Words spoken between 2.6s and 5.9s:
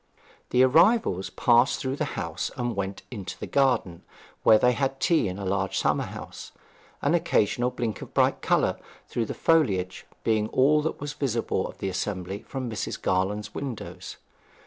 went into the garden, where they had tea in a large